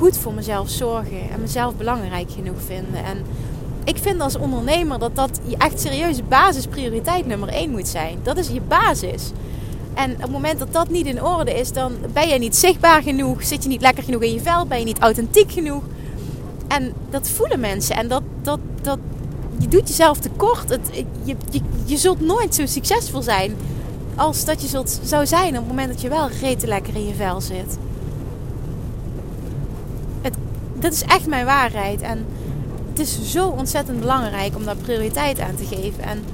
[0.00, 1.30] goed voor mezelf zorgen.
[1.30, 3.04] En mezelf belangrijk genoeg vinden.
[3.04, 3.24] En
[3.84, 8.18] ik vind als ondernemer dat dat je echt serieuze basisprioriteit nummer één moet zijn.
[8.22, 9.30] Dat is je basis.
[9.94, 13.02] En op het moment dat dat niet in orde is, dan ben je niet zichtbaar
[13.02, 15.82] genoeg, zit je niet lekker genoeg in je vel, ben je niet authentiek genoeg.
[16.68, 17.96] En dat voelen mensen.
[17.96, 18.98] En dat, dat, dat,
[19.58, 20.68] je doet jezelf tekort.
[20.68, 21.36] Het, je,
[21.84, 23.56] je, zult nooit zo succesvol zijn
[24.16, 27.06] als dat je zult, zou zijn op het moment dat je wel rete lekker in
[27.06, 27.78] je vel zit.
[30.80, 32.00] Dat is echt mijn waarheid.
[32.00, 32.26] En
[32.88, 36.02] het is zo ontzettend belangrijk om daar prioriteit aan te geven.
[36.02, 36.24] En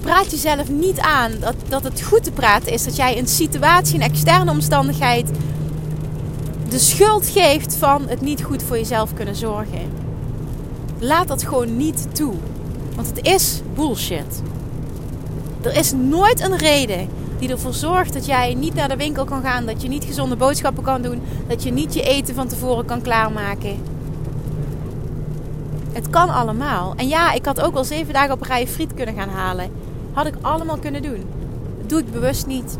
[0.00, 3.94] praat jezelf niet aan dat, dat het goed te praten is dat jij een situatie,
[3.94, 5.30] een externe omstandigheid
[6.72, 9.90] de schuld geeft van het niet goed voor jezelf kunnen zorgen.
[10.98, 12.34] Laat dat gewoon niet toe.
[12.94, 14.42] Want het is bullshit.
[15.62, 17.08] Er is nooit een reden
[17.42, 20.36] die ervoor zorgt dat jij niet naar de winkel kan gaan, dat je niet gezonde
[20.36, 23.82] boodschappen kan doen, dat je niet je eten van tevoren kan klaarmaken.
[25.92, 26.94] Het kan allemaal.
[26.96, 29.70] En ja, ik had ook al zeven dagen op rij friet kunnen gaan halen.
[30.12, 31.24] Had ik allemaal kunnen doen.
[31.78, 32.78] Dat doe ik bewust niet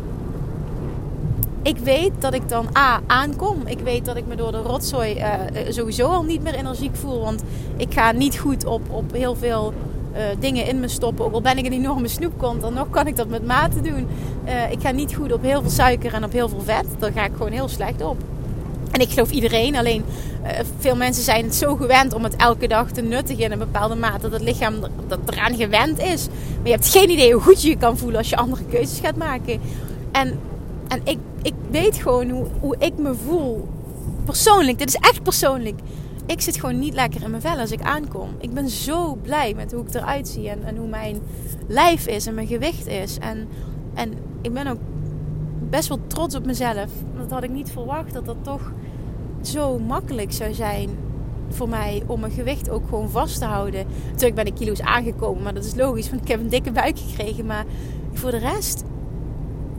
[1.63, 3.61] ik weet dat ik dan A, aankom.
[3.65, 5.25] Ik weet dat ik me door de rotzooi uh,
[5.69, 7.19] sowieso al niet meer energiek voel.
[7.19, 7.43] Want
[7.77, 9.73] ik ga niet goed op, op heel veel
[10.13, 11.25] uh, dingen in me stoppen.
[11.25, 14.07] Ook al ben ik een enorme snoepkont, dan nog kan ik dat met mate doen.
[14.45, 16.85] Uh, ik ga niet goed op heel veel suiker en op heel veel vet.
[16.99, 18.17] Daar ga ik gewoon heel slecht op.
[18.91, 19.75] En ik geloof iedereen.
[19.75, 20.03] Alleen
[20.79, 23.95] veel mensen zijn het zo gewend om het elke dag te nuttigen in een bepaalde
[23.95, 24.21] mate.
[24.21, 24.73] Dat het lichaam
[25.09, 26.27] er, eraan gewend is.
[26.27, 28.99] Maar je hebt geen idee hoe goed je je kan voelen als je andere keuzes
[28.99, 29.61] gaat maken.
[30.11, 30.39] En
[30.93, 33.67] en ik, ik weet gewoon hoe, hoe ik me voel.
[34.25, 35.79] Persoonlijk, dit is echt persoonlijk.
[36.25, 38.29] Ik zit gewoon niet lekker in mijn vel als ik aankom.
[38.39, 41.21] Ik ben zo blij met hoe ik eruit zie en, en hoe mijn
[41.67, 43.17] lijf is en mijn gewicht is.
[43.17, 43.47] En,
[43.93, 44.79] en ik ben ook
[45.69, 46.91] best wel trots op mezelf.
[47.17, 48.71] Dat had ik niet verwacht dat dat toch
[49.41, 50.89] zo makkelijk zou zijn
[51.49, 53.85] voor mij om mijn gewicht ook gewoon vast te houden.
[54.05, 56.99] Natuurlijk ben ik kilo's aangekomen, maar dat is logisch, want ik heb een dikke buik
[56.99, 57.45] gekregen.
[57.45, 57.65] Maar
[58.13, 58.83] voor de rest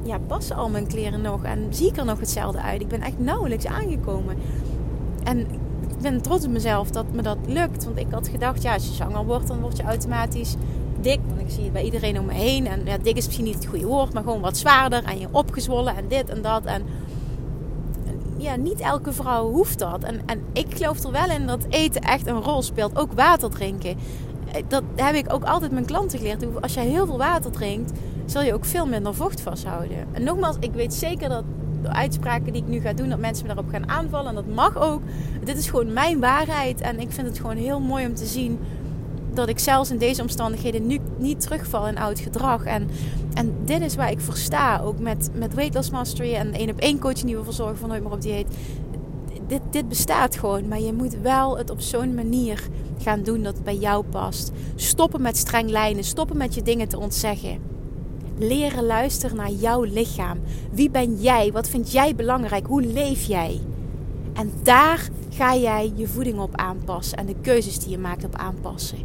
[0.05, 2.81] ja, passen al mijn kleren nog en zie ik er nog hetzelfde uit.
[2.81, 4.37] Ik ben echt nauwelijks aangekomen.
[5.23, 5.47] En
[6.05, 7.85] ben trots op mezelf dat me dat lukt.
[7.85, 10.55] Want ik had gedacht, ja, als je zwanger wordt, dan word je automatisch
[11.01, 11.21] dik.
[11.27, 12.67] Want ik zie het bij iedereen om me heen.
[12.67, 15.05] En ja, dik is misschien niet het goede woord, maar gewoon wat zwaarder.
[15.05, 16.65] En je opgezwollen en dit en dat.
[16.65, 16.83] En
[18.37, 20.03] ja, niet elke vrouw hoeft dat.
[20.03, 22.99] En, en ik geloof er wel in dat eten echt een rol speelt.
[22.99, 23.97] Ook water drinken.
[24.53, 26.63] Eh, dat heb ik ook altijd mijn klanten geleerd.
[26.63, 27.93] Als jij heel veel water drinkt,
[28.27, 30.07] zul je ook veel minder vocht vasthouden.
[30.13, 31.45] En nogmaals, ik weet zeker dat
[31.85, 34.29] de uitspraken die ik nu ga doen, dat mensen me daarop gaan aanvallen.
[34.29, 35.03] En dat mag ook.
[35.45, 36.81] Dit is gewoon mijn waarheid.
[36.81, 38.59] En ik vind het gewoon heel mooi om te zien
[39.35, 42.65] dat ik zelfs in deze omstandigheden nu niet terugval in oud gedrag.
[42.65, 42.89] En,
[43.35, 44.81] en dit is waar ik voor sta.
[44.81, 47.89] Ook met, met Weight Loss Mastery en één op één coaching die we verzorgen van
[47.89, 48.47] nooit meer op dieet.
[49.47, 50.69] Dit, dit bestaat gewoon.
[50.69, 52.69] Maar je moet wel het op zo'n manier
[52.99, 54.51] gaan doen dat het bij jou past.
[54.75, 56.05] Stoppen met streng lijnen.
[56.05, 57.74] Stoppen met je dingen te ontzeggen
[58.39, 60.41] leren luisteren naar jouw lichaam.
[60.73, 61.53] Wie ben jij?
[61.53, 62.67] Wat vind jij belangrijk?
[62.67, 63.61] Hoe leef jij?
[64.33, 68.37] En daar ga jij je voeding op aanpassen en de keuzes die je maakt op
[68.37, 68.99] aanpassen.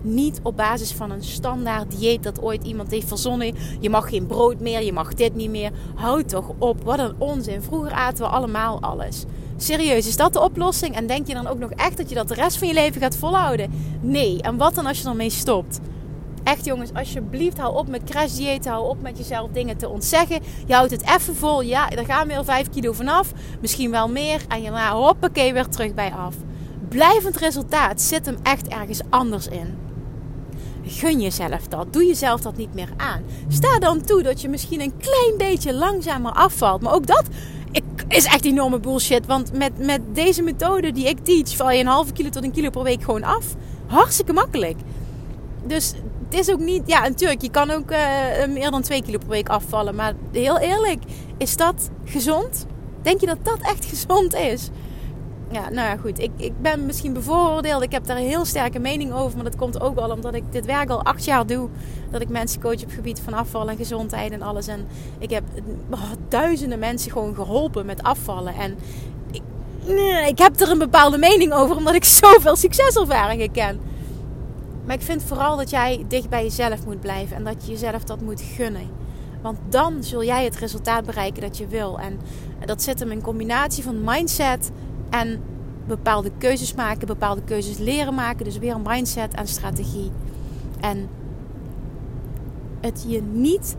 [0.00, 3.54] Niet op basis van een standaard dieet dat ooit iemand heeft verzonnen.
[3.80, 5.70] Je mag geen brood meer, je mag dit niet meer.
[5.94, 7.62] Houd toch op, wat een onzin.
[7.62, 9.24] Vroeger aten we allemaal alles.
[9.56, 10.94] Serieus, is dat de oplossing?
[10.94, 13.00] En denk je dan ook nog echt dat je dat de rest van je leven
[13.00, 13.70] gaat volhouden?
[14.00, 15.80] Nee, en wat dan als je ermee stopt?
[16.46, 18.66] Echt jongens, alsjeblieft hou op met crashdieet.
[18.66, 20.42] Hou op met jezelf dingen te ontzeggen.
[20.66, 21.60] Je houdt het even vol.
[21.60, 23.32] Ja, er gaan weer 5 kilo vanaf.
[23.60, 24.40] Misschien wel meer.
[24.48, 26.34] En je nou, hoppakee, weer terug bij af.
[26.88, 29.78] Blijvend resultaat zit hem echt ergens anders in.
[30.84, 31.92] Gun jezelf dat.
[31.92, 33.22] Doe jezelf dat niet meer aan.
[33.48, 36.82] Sta dan toe dat je misschien een klein beetje langzamer afvalt.
[36.82, 37.24] Maar ook dat
[38.08, 39.26] is echt enorme bullshit.
[39.26, 42.52] Want met, met deze methode die ik teach, val je een halve kilo tot een
[42.52, 43.44] kilo per week gewoon af.
[43.86, 44.76] Hartstikke makkelijk.
[45.66, 45.94] Dus
[46.28, 46.82] het is ook niet.
[46.86, 47.98] Ja, natuurlijk, je kan ook uh,
[48.48, 49.94] meer dan 2 kilo per week afvallen.
[49.94, 51.02] Maar heel eerlijk,
[51.38, 52.66] is dat gezond?
[53.02, 54.70] Denk je dat dat echt gezond is?
[55.50, 56.18] Ja, nou ja, goed.
[56.18, 57.82] Ik, ik ben misschien bevooroordeeld.
[57.82, 59.34] Ik heb daar een heel sterke mening over.
[59.34, 61.68] Maar dat komt ook wel omdat ik dit werk al acht jaar doe.
[62.10, 64.66] Dat ik mensen coach op het gebied van afvallen en gezondheid en alles.
[64.66, 64.86] En
[65.18, 65.44] ik heb
[65.90, 68.54] oh, duizenden mensen gewoon geholpen met afvallen.
[68.54, 68.78] En
[69.30, 69.42] ik,
[70.28, 71.76] ik heb er een bepaalde mening over.
[71.76, 73.80] Omdat ik zoveel succeservaringen ken.
[74.86, 77.36] Maar ik vind vooral dat jij dicht bij jezelf moet blijven.
[77.36, 78.90] En dat je jezelf dat moet gunnen.
[79.42, 81.98] Want dan zul jij het resultaat bereiken dat je wil.
[81.98, 82.18] En
[82.64, 84.70] dat zit hem in combinatie van mindset
[85.10, 85.42] en
[85.86, 88.44] bepaalde keuzes maken, bepaalde keuzes leren maken.
[88.44, 90.10] Dus weer een mindset en strategie.
[90.80, 91.08] En
[92.80, 93.76] het je niet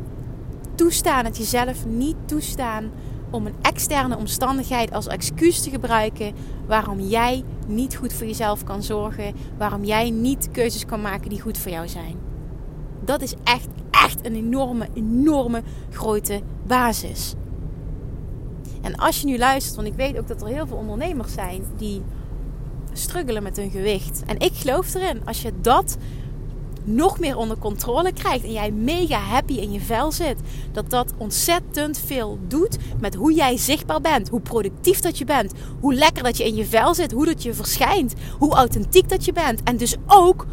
[0.76, 2.92] toestaan, het jezelf niet toestaan
[3.30, 6.34] om een externe omstandigheid als excuus te gebruiken
[6.68, 11.42] waarom jij niet goed voor jezelf kan zorgen, waarom jij niet keuzes kan maken die
[11.42, 12.16] goed voor jou zijn.
[13.06, 17.34] Dat is echt, echt een enorme, enorme grote basis.
[18.82, 21.64] En als je nu luistert, want ik weet ook dat er heel veel ondernemers zijn
[21.78, 22.02] die
[22.94, 24.24] struggelen met hun gewicht.
[24.26, 25.98] En ik geloof erin, als je dat
[26.88, 30.40] nog meer onder controle krijgt en jij mega happy in je vel zit,
[30.72, 35.52] dat dat ontzettend veel doet met hoe jij zichtbaar bent, hoe productief dat je bent,
[35.80, 39.26] hoe lekker dat je in je vel zit, hoe dat je verschijnt, hoe authentiek dat
[39.26, 40.46] je bent en dus ook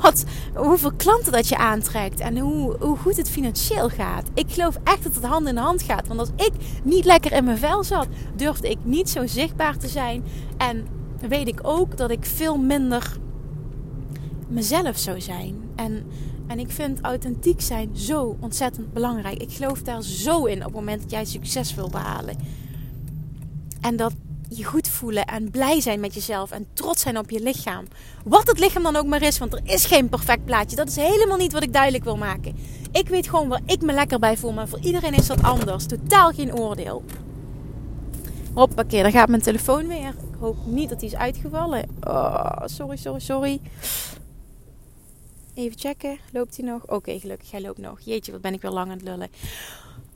[0.00, 0.24] wat,
[0.54, 4.28] hoeveel klanten dat je aantrekt en hoe, hoe goed het financieel gaat.
[4.34, 6.06] Ik geloof echt dat het hand in hand gaat.
[6.06, 6.52] Want als ik
[6.82, 10.24] niet lekker in mijn vel zat, durfde ik niet zo zichtbaar te zijn.
[10.56, 10.86] En
[11.28, 13.16] weet ik ook dat ik veel minder
[14.52, 15.54] mezelf zou zijn.
[15.76, 16.06] En,
[16.46, 19.42] en ik vind authentiek zijn zo ontzettend belangrijk.
[19.42, 22.36] Ik geloof daar zo in op het moment dat jij succes wil behalen.
[23.80, 24.12] En dat
[24.48, 27.84] je goed voelen en blij zijn met jezelf en trots zijn op je lichaam.
[28.24, 30.76] Wat het lichaam dan ook maar is, want er is geen perfect plaatje.
[30.76, 32.54] Dat is helemaal niet wat ik duidelijk wil maken.
[32.92, 35.86] Ik weet gewoon waar ik me lekker bij voel, maar voor iedereen is dat anders.
[35.86, 37.04] Totaal geen oordeel.
[38.54, 40.08] Hoppakee, dan gaat mijn telefoon weer.
[40.08, 41.88] Ik hoop niet dat hij is uitgevallen.
[42.00, 43.60] Oh, sorry, sorry, sorry.
[45.54, 46.18] Even checken.
[46.32, 46.82] Loopt hij nog?
[46.86, 47.50] Oké, gelukkig.
[47.50, 48.00] Hij loopt nog.
[48.00, 49.30] Jeetje, wat ben ik weer lang aan het lullen.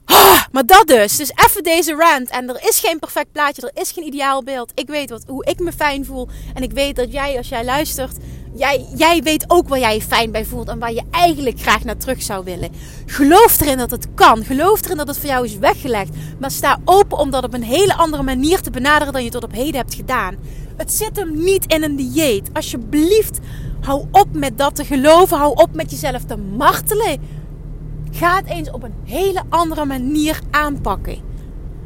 [0.04, 1.16] Ah, maar dat dus.
[1.16, 2.30] Dus even deze rant.
[2.30, 3.70] En er is geen perfect plaatje.
[3.72, 4.72] Er is geen ideaal beeld.
[4.74, 6.28] Ik weet wat, hoe ik me fijn voel.
[6.54, 8.16] En ik weet dat jij, als jij luistert,
[8.54, 10.68] jij, jij weet ook waar jij je fijn bij voelt.
[10.68, 12.72] En waar je eigenlijk graag naar terug zou willen.
[13.06, 14.44] Geloof erin dat het kan.
[14.44, 16.10] Geloof erin dat het voor jou is weggelegd.
[16.38, 19.44] Maar sta open om dat op een hele andere manier te benaderen dan je tot
[19.44, 20.36] op heden hebt gedaan.
[20.76, 22.48] Het zit hem niet in een dieet.
[22.52, 23.38] Alsjeblieft,
[23.86, 25.38] hou op met dat te geloven.
[25.38, 27.20] Hou op met jezelf te martelen.
[28.10, 31.18] Ga het eens op een hele andere manier aanpakken.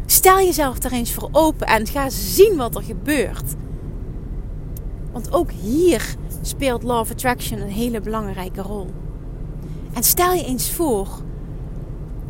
[0.07, 3.55] Stel jezelf er eens voor open en ga zien wat er gebeurt.
[5.13, 8.87] Want ook hier speelt Law of Attraction een hele belangrijke rol.
[9.93, 11.09] En stel je eens voor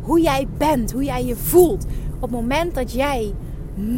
[0.01, 3.33] hoe jij bent, hoe jij je voelt op het moment dat jij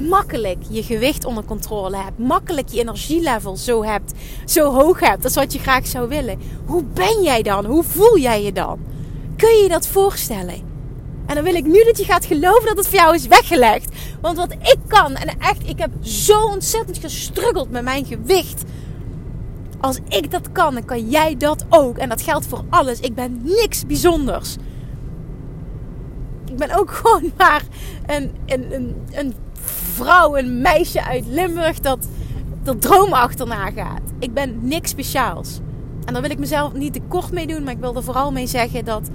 [0.09, 4.11] makkelijk je gewicht onder controle hebt, makkelijk je energielevel zo hebt,
[4.45, 6.39] zo hoog hebt, dat is wat je graag zou willen.
[6.65, 7.65] Hoe ben jij dan?
[7.65, 8.79] Hoe voel jij je dan?
[9.35, 10.71] Kun je je dat voorstellen?
[11.25, 13.95] En dan wil ik nu dat je gaat geloven dat het voor jou is weggelegd.
[14.21, 18.63] Want wat ik kan, en echt, ik heb zo ontzettend gestruggeld met mijn gewicht.
[19.79, 21.97] Als ik dat kan, dan kan jij dat ook.
[21.97, 22.99] En dat geldt voor alles.
[22.99, 24.55] Ik ben niks bijzonders.
[26.45, 27.63] Ik ben ook gewoon maar
[28.05, 29.33] een, een, een, een
[29.93, 32.07] vrouw, een meisje uit Limburg dat
[32.63, 34.01] de droom achterna gaat.
[34.19, 35.59] Ik ben niks speciaals.
[36.05, 38.31] En daar wil ik mezelf niet te kort mee doen, maar ik wil er vooral
[38.31, 39.09] mee zeggen dat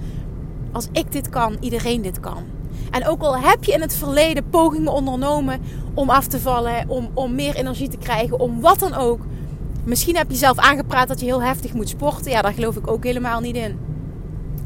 [0.71, 2.43] als ik dit kan, iedereen dit kan.
[2.91, 5.61] En ook al heb je in het verleden pogingen ondernomen
[5.93, 9.19] om af te vallen, om, om meer energie te krijgen, om wat dan ook.
[9.83, 12.31] Misschien heb je zelf aangepraat dat je heel heftig moet sporten.
[12.31, 13.88] Ja, daar geloof ik ook helemaal niet in.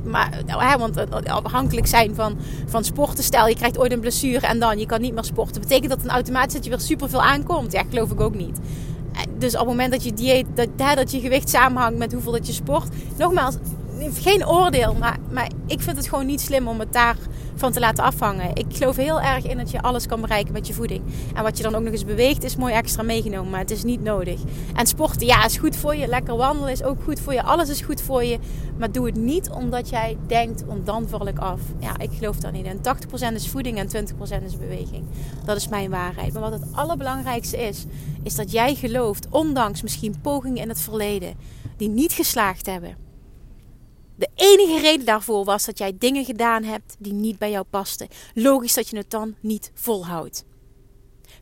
[0.04, 3.24] Maar, nou, hè, want afhankelijk zijn van, van sporten.
[3.24, 5.62] Stel, je krijgt ooit een blessure en dan je kan niet meer sporten.
[5.62, 7.72] Betekent dat een automatisch dat je weer superveel aankomt?
[7.72, 8.60] Ja, geloof ik ook niet.
[9.38, 12.48] Dus op het moment dat je dieet, dat, dat je gewicht samenhangt met hoeveel dat
[12.48, 12.88] je sport.
[13.18, 13.56] Nogmaals,
[14.14, 16.94] geen oordeel, maar, maar ik vind het gewoon niet slim om het
[17.54, 18.56] daarvan te laten afhangen.
[18.56, 21.04] Ik geloof heel erg in dat je alles kan bereiken met je voeding.
[21.36, 23.84] En wat je dan ook nog eens beweegt, is mooi extra meegenomen, maar het is
[23.84, 24.40] niet nodig.
[24.76, 26.08] En sporten, ja, is goed voor je.
[26.08, 27.44] Lekker wandelen is ook goed voor je.
[27.44, 28.40] Alles is goed voor je.
[28.78, 31.60] Maar doe het niet omdat jij denkt, want dan val ik af.
[31.80, 32.66] Ja, ik geloof dat niet.
[32.66, 32.78] En
[33.32, 35.06] 80% is voeding en 20% is beweging.
[35.46, 36.34] Dat is mijn waarheid.
[36.34, 37.86] Maar wat het allerbelangrijkste is,
[38.24, 41.34] is dat jij gelooft, ondanks misschien pogingen in het verleden
[41.78, 43.03] die niet geslaagd hebben.
[44.16, 48.08] De enige reden daarvoor was dat jij dingen gedaan hebt die niet bij jou pasten.
[48.34, 50.44] Logisch dat je het dan niet volhoudt.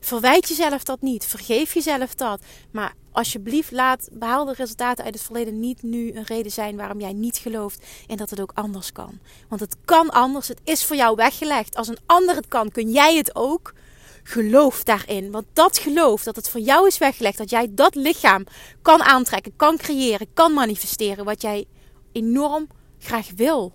[0.00, 1.24] Verwijt jezelf dat niet.
[1.24, 2.42] Vergeef jezelf dat.
[2.70, 7.12] Maar alsjeblieft, laat behaalde resultaten uit het verleden niet nu een reden zijn waarom jij
[7.12, 9.18] niet gelooft en dat het ook anders kan.
[9.48, 10.48] Want het kan anders.
[10.48, 11.76] Het is voor jou weggelegd.
[11.76, 13.72] Als een ander het kan, kun jij het ook.
[14.22, 15.30] Geloof daarin.
[15.30, 18.44] Want dat geloof dat het voor jou is weggelegd, dat jij dat lichaam
[18.82, 21.66] kan aantrekken, kan creëren, kan manifesteren, wat jij
[22.12, 22.66] enorm
[22.98, 23.72] graag wil,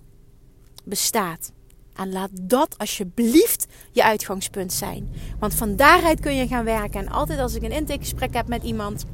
[0.84, 1.52] bestaat.
[1.94, 5.08] En laat dat alsjeblieft je uitgangspunt zijn.
[5.38, 7.00] Want van daaruit kun je gaan werken.
[7.00, 9.04] En altijd als ik een intakegesprek heb met iemand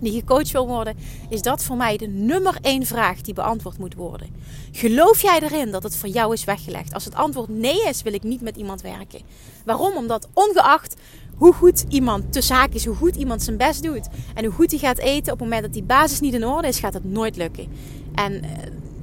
[0.00, 0.96] die gecoacht wil worden,
[1.28, 4.28] is dat voor mij de nummer één vraag die beantwoord moet worden.
[4.72, 6.94] Geloof jij erin dat het voor jou is weggelegd?
[6.94, 9.20] Als het antwoord nee is, wil ik niet met iemand werken.
[9.64, 9.96] Waarom?
[9.96, 10.96] Omdat ongeacht
[11.36, 14.70] hoe goed iemand te zaak is, hoe goed iemand zijn best doet en hoe goed
[14.70, 17.04] hij gaat eten, op het moment dat die basis niet in orde is, gaat het
[17.04, 17.66] nooit lukken.
[18.14, 18.50] En eh,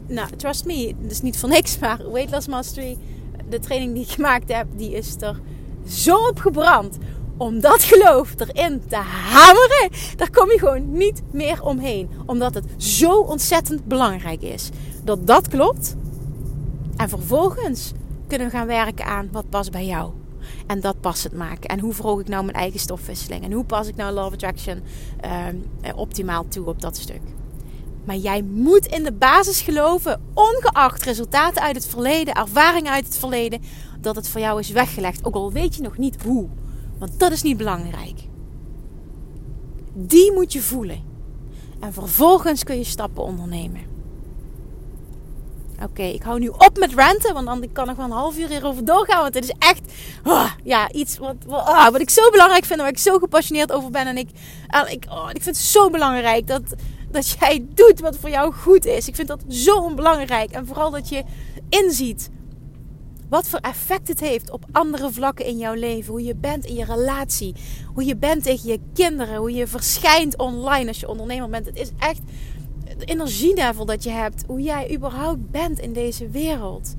[0.08, 2.98] nou, trust me, is niet voor niks, maar Weight Loss Mastery,
[3.50, 5.40] de training die ik gemaakt heb, die is er
[5.88, 6.98] zo op gebrand
[7.38, 12.10] om dat geloof erin te hameren, daar kom je gewoon niet meer omheen.
[12.26, 14.70] Omdat het zo ontzettend belangrijk is.
[15.04, 15.96] Dat dat klopt.
[16.96, 17.92] En vervolgens
[18.28, 20.12] kunnen we gaan werken aan wat past bij jou.
[20.68, 21.70] En dat het maken.
[21.70, 23.44] En hoe verhoog ik nou mijn eigen stofwisseling?
[23.44, 24.82] En hoe pas ik nou Love Attraction
[25.20, 25.56] ehm,
[25.96, 27.22] optimaal toe op dat stuk?
[28.04, 33.18] Maar jij moet in de basis geloven, ongeacht resultaten uit het verleden, ervaringen uit het
[33.18, 33.62] verleden,
[34.00, 35.26] dat het voor jou is weggelegd.
[35.26, 36.48] Ook al weet je nog niet hoe.
[37.04, 38.20] Want dat is niet belangrijk.
[39.94, 41.04] Die moet je voelen.
[41.80, 43.82] En vervolgens kun je stappen ondernemen.
[45.82, 48.50] Oké, ik hou nu op met renten, want dan kan ik wel een half uur
[48.50, 49.22] hierover doorgaan.
[49.22, 49.82] Want het is echt
[50.24, 53.92] oh, ja, iets wat, oh, wat, ik zo belangrijk vind, waar ik zo gepassioneerd over
[53.92, 54.08] ben.
[54.08, 54.30] En ik,
[54.90, 56.62] ik, oh, ik vind het zo belangrijk dat,
[57.12, 59.08] dat jij doet wat voor jou goed is.
[59.08, 60.52] Ik vind dat zo belangrijk.
[60.52, 61.24] En vooral dat je
[61.70, 62.30] inziet
[63.34, 66.12] wat voor effect het heeft op andere vlakken in jouw leven.
[66.12, 67.56] Hoe je bent in je relatie.
[67.94, 69.36] Hoe je bent tegen je kinderen.
[69.36, 71.66] Hoe je verschijnt online als je ondernemer bent.
[71.66, 72.22] Het is echt
[72.86, 74.44] het energielevel dat je hebt.
[74.48, 76.96] Hoe jij überhaupt bent in deze wereld.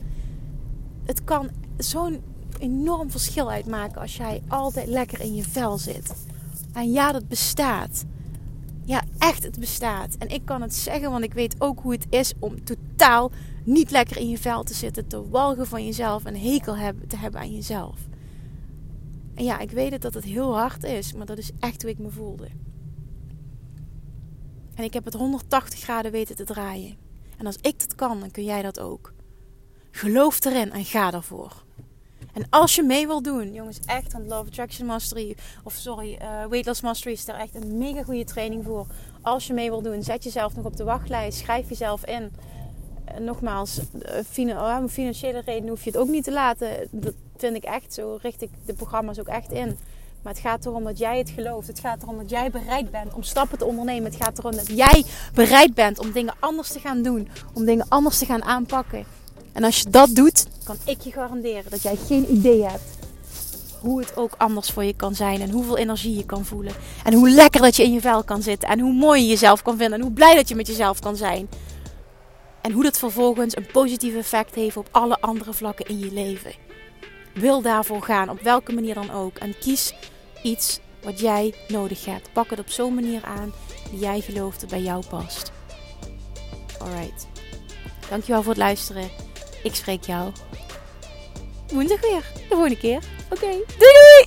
[1.05, 2.23] Het kan zo'n
[2.59, 6.15] enorm verschil uitmaken als jij altijd lekker in je vel zit.
[6.73, 8.05] En ja, dat bestaat.
[8.85, 10.17] Ja, echt, het bestaat.
[10.19, 13.31] En ik kan het zeggen, want ik weet ook hoe het is om totaal
[13.65, 16.75] niet lekker in je vel te zitten, te walgen van jezelf en hekel
[17.09, 18.01] te hebben aan jezelf.
[19.35, 21.91] En ja, ik weet het dat het heel hard is, maar dat is echt hoe
[21.91, 22.49] ik me voelde.
[24.75, 26.97] En ik heb het 180 graden weten te draaien.
[27.37, 29.13] En als ik dat kan, dan kun jij dat ook.
[29.91, 31.65] Geloof erin en ga ervoor.
[32.33, 36.45] En als je mee wil doen, jongens, echt, want Love Attraction Mastery, of sorry, uh,
[36.47, 38.87] Weight Loss Mastery is daar echt een mega goede training voor.
[39.23, 42.33] Als je mee wil doen, zet jezelf nog op de wachtlijst, schrijf jezelf in.
[43.05, 43.81] En nogmaals,
[44.37, 46.69] om oh, financiële reden hoef je het ook niet te laten.
[46.91, 49.79] Dat vind ik echt, zo richt ik de programma's ook echt in.
[50.23, 51.67] Maar het gaat erom dat jij het gelooft.
[51.67, 54.05] Het gaat erom dat jij bereid bent om stappen te ondernemen.
[54.05, 57.29] Het gaat erom dat jij bereid bent om dingen anders te gaan doen.
[57.55, 59.05] Om dingen anders te gaan aanpakken.
[59.53, 62.83] En als je dat doet, kan ik je garanderen dat jij geen idee hebt
[63.81, 65.41] hoe het ook anders voor je kan zijn.
[65.41, 66.73] En hoeveel energie je kan voelen.
[67.05, 68.69] En hoe lekker dat je in je vel kan zitten.
[68.69, 69.99] En hoe mooi je jezelf kan vinden.
[69.99, 71.49] En hoe blij dat je met jezelf kan zijn.
[72.65, 76.53] En hoe dat vervolgens een positief effect heeft op alle andere vlakken in je leven.
[77.35, 79.37] Wil daarvoor gaan, op welke manier dan ook.
[79.37, 79.95] En kies
[80.43, 82.33] iets wat jij nodig hebt.
[82.33, 83.53] Pak het op zo'n manier aan
[83.91, 85.53] die jij gelooft dat bij jou past.
[86.79, 87.27] Alright.
[88.09, 89.11] Dankjewel voor het luisteren.
[89.63, 90.33] Ik spreek jou
[91.73, 92.25] woensdag weer.
[92.35, 93.03] De volgende keer.
[93.31, 93.51] Oké.
[93.51, 94.27] Doei doei!